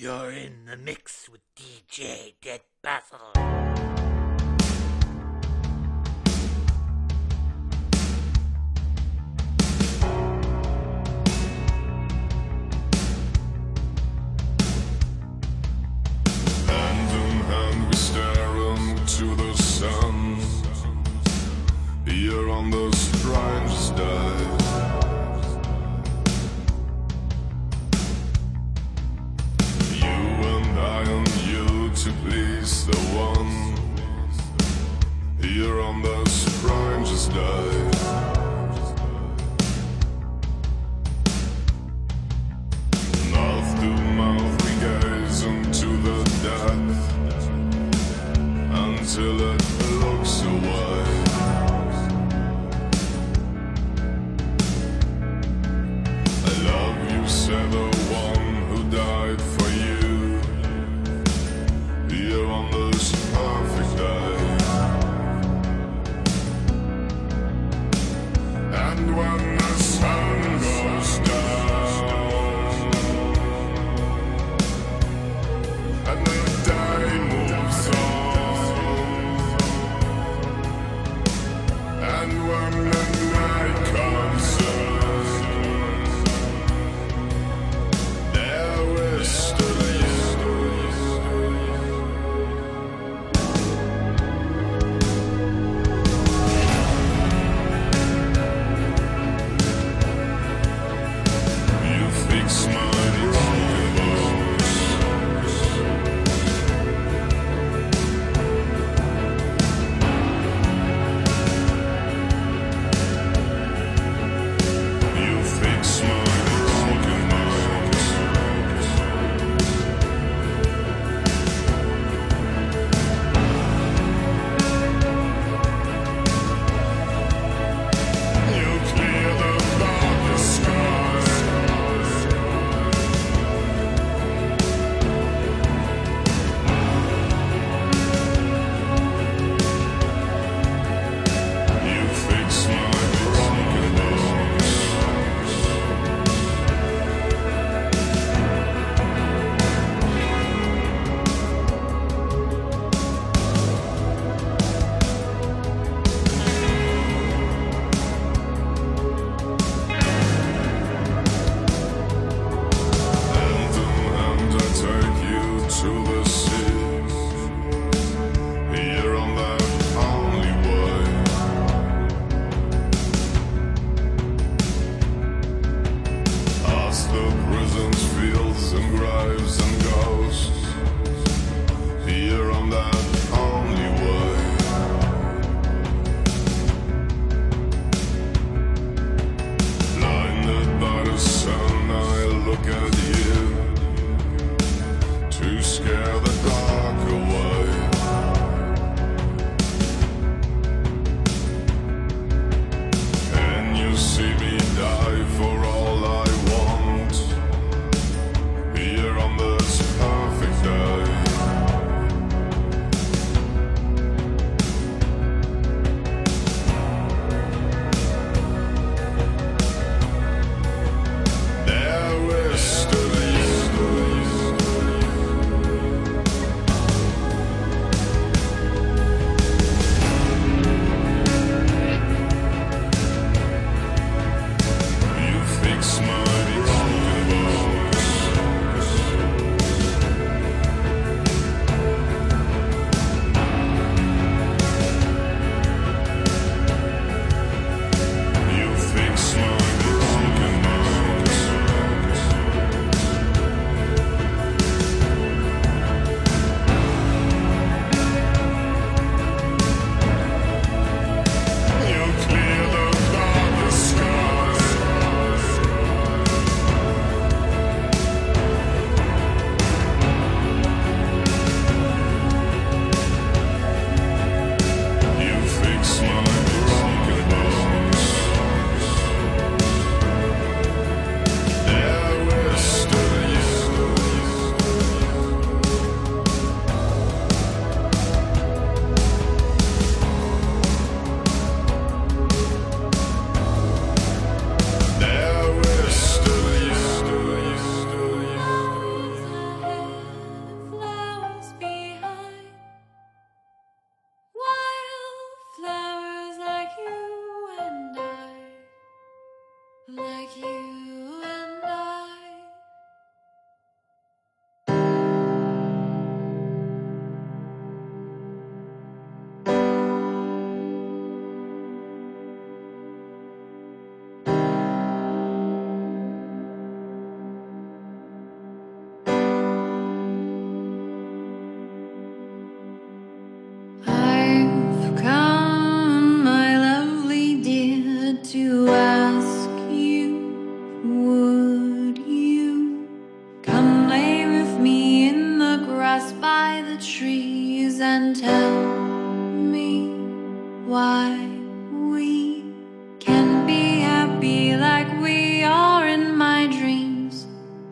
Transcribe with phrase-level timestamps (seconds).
[0.00, 3.67] You're in the mix with DJ Dead Basil.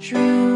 [0.06, 0.55] true.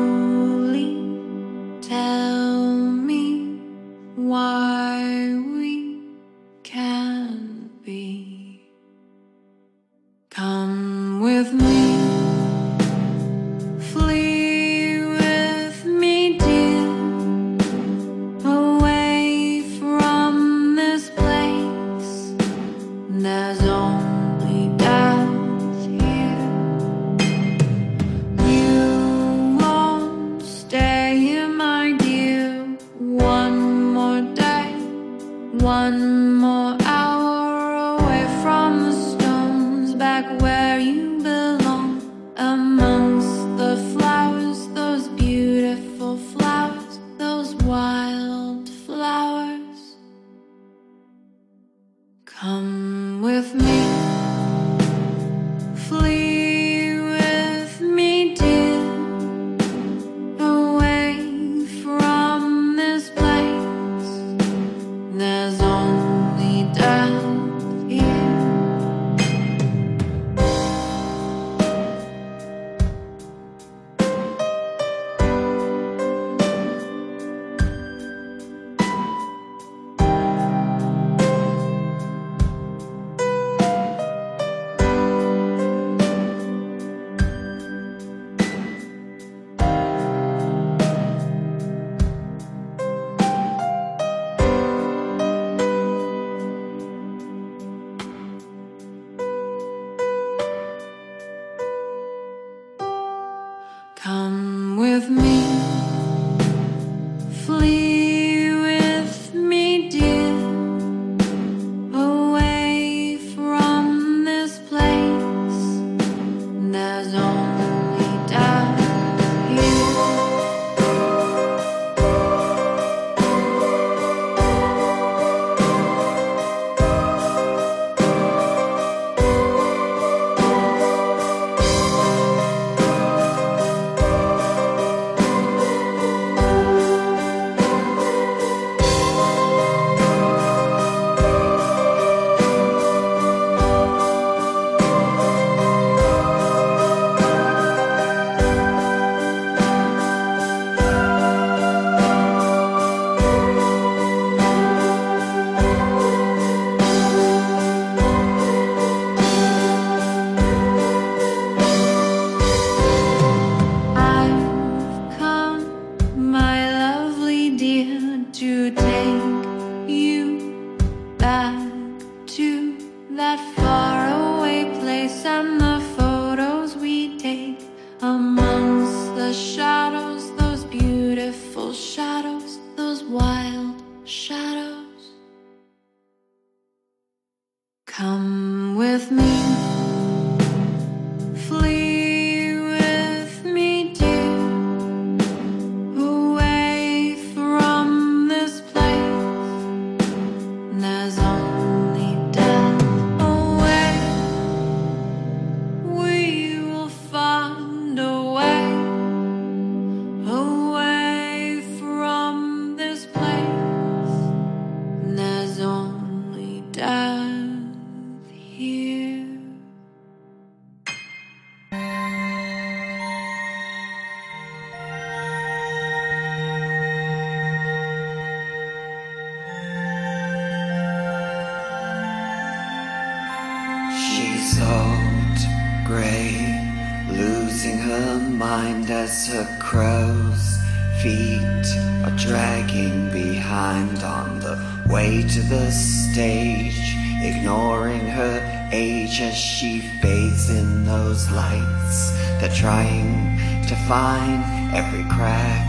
[239.33, 240.59] a crow's
[241.03, 241.67] feet
[242.05, 244.59] are dragging behind on the
[244.89, 252.11] way to the stage, ignoring her age as she bathes in those lights.
[252.41, 254.43] They're trying to find
[254.75, 255.67] every crack,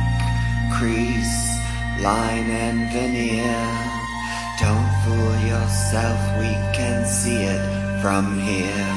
[0.78, 1.60] crease,
[2.02, 3.62] line, and veneer.
[4.60, 8.94] Don't fool yourself, we can see it from here.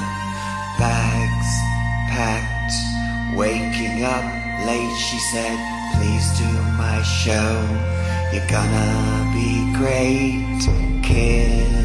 [0.79, 1.51] Bags
[2.09, 5.57] packed, waking up late, she said,
[5.95, 7.51] please do my show.
[8.33, 11.84] You're gonna be great, kid.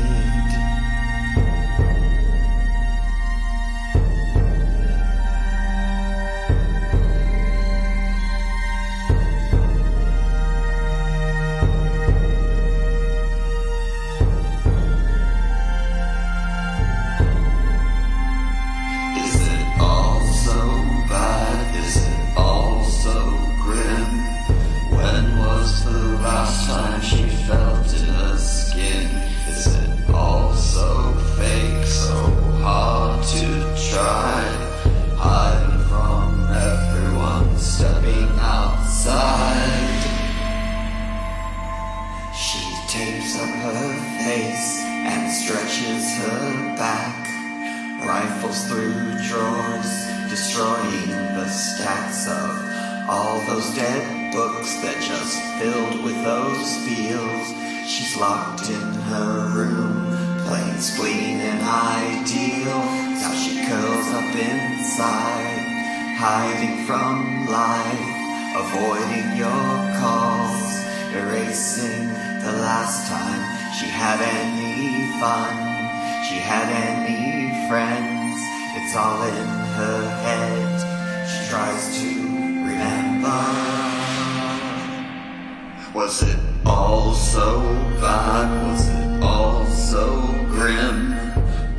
[86.10, 87.62] Was it all so
[88.02, 88.68] bad?
[88.68, 91.12] Was it all so grim?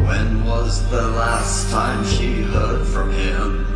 [0.06, 3.66] When was the last time she heard from him?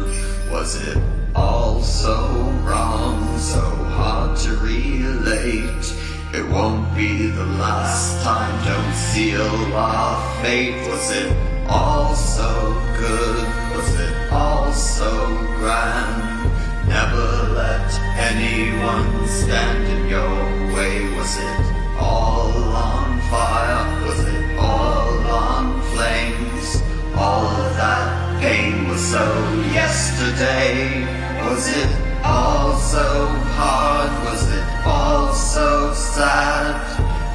[0.53, 0.97] Was it
[1.35, 2.15] all so
[2.63, 3.63] wrong, so
[3.99, 5.93] hard to relate?
[6.33, 10.89] It won't be the last time, don't seal our fate.
[10.89, 11.37] Was it
[11.69, 13.77] all so good?
[13.77, 15.11] Was it all so
[15.59, 16.24] grand?
[16.95, 17.91] Never let
[18.31, 20.37] anyone stand in your
[20.73, 20.95] way.
[21.17, 21.65] Was it
[21.99, 22.53] all
[22.87, 24.07] on fire?
[24.07, 26.83] Was it all on flames?
[27.17, 29.27] All of that pain was so
[29.75, 31.03] yesterday.
[31.43, 31.91] Was it
[32.23, 33.27] all so
[33.59, 34.11] hard?
[34.27, 36.79] Was it all so sad?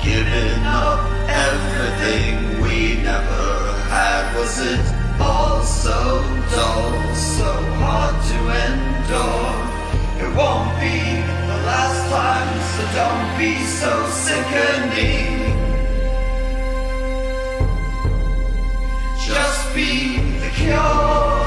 [0.02, 4.38] Giving up everything we never had.
[4.38, 4.86] Was it
[5.20, 7.52] all so dull, so
[7.84, 9.49] hard to endure?
[12.80, 15.38] So don't be so sickening.
[19.26, 21.39] Just be the cure.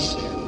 [0.00, 0.39] Basic.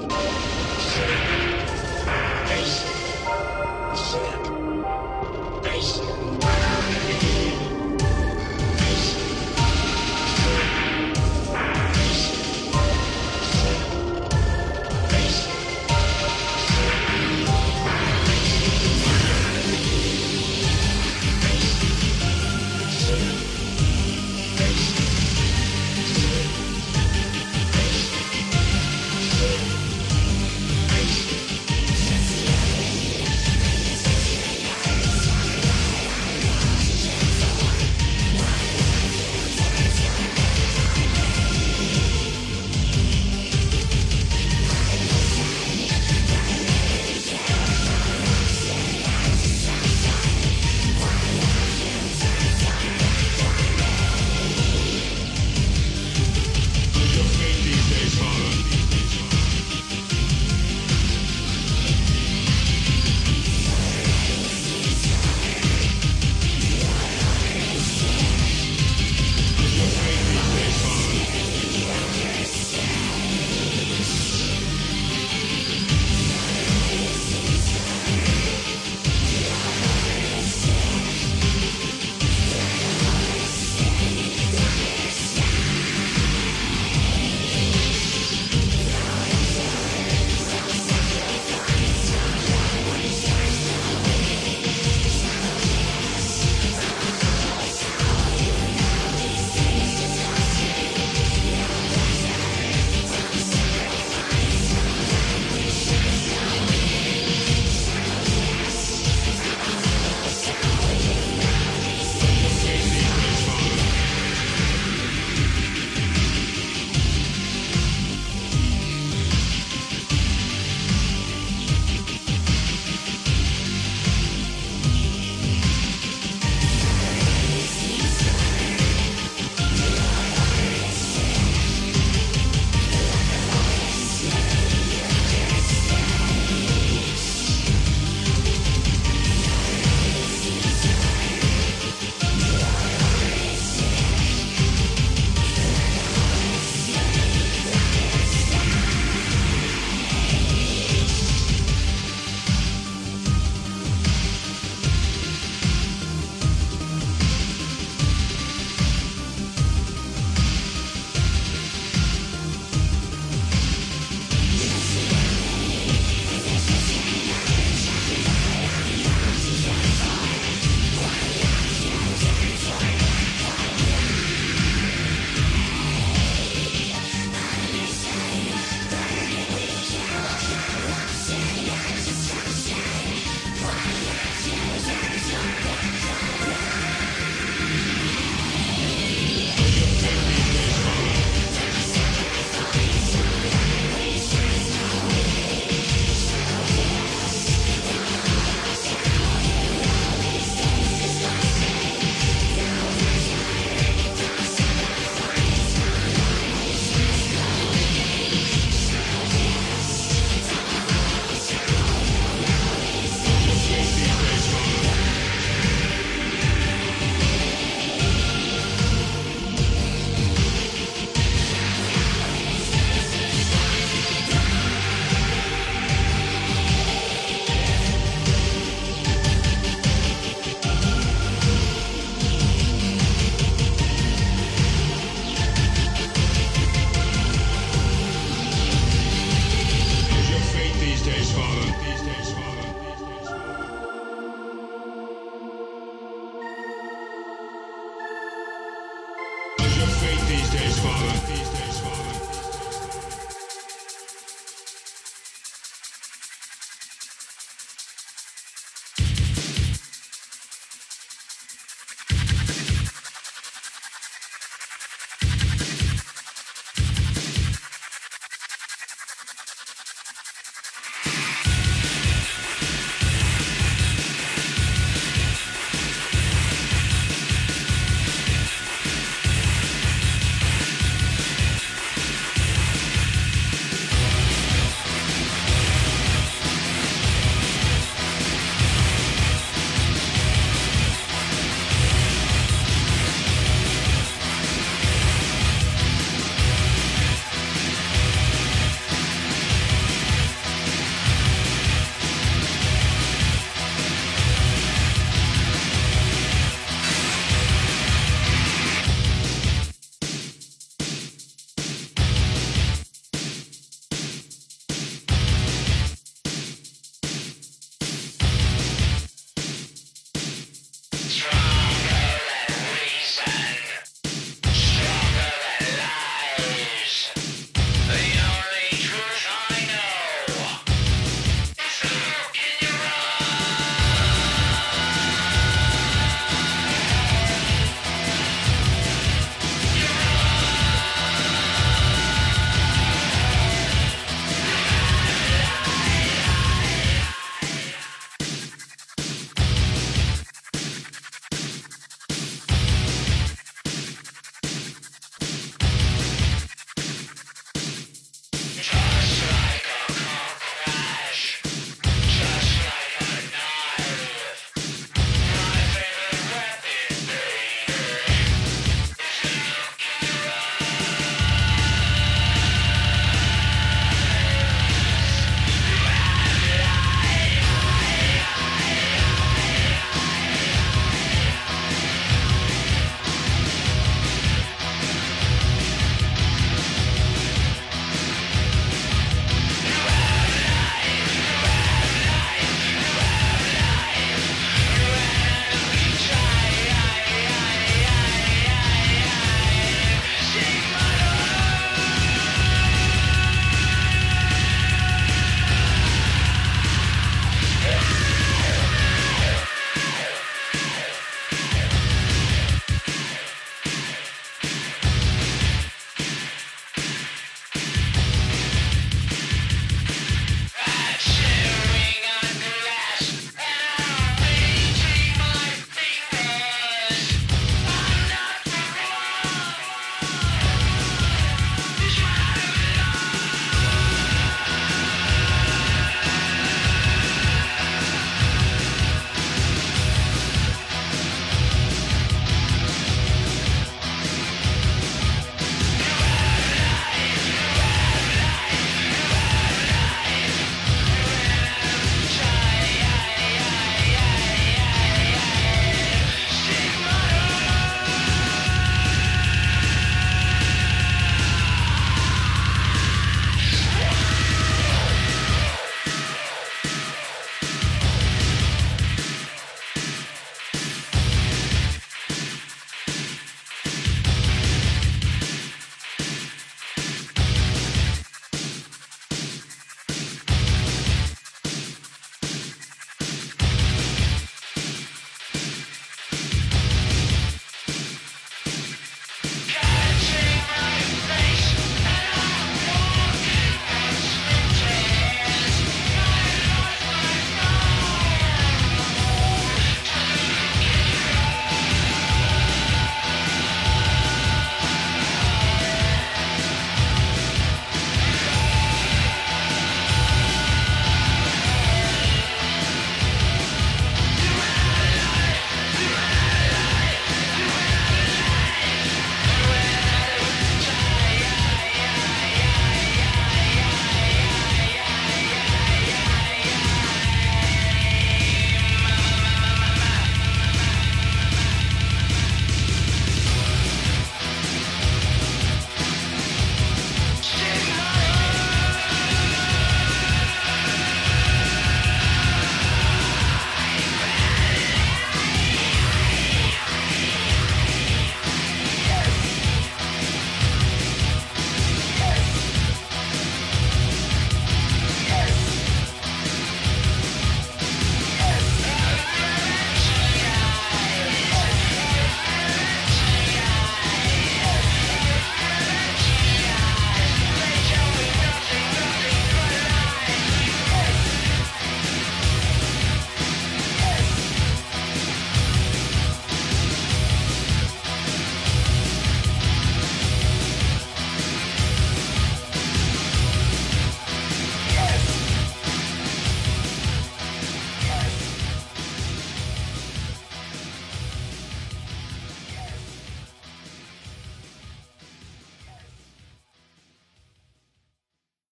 [241.81, 242.02] Days,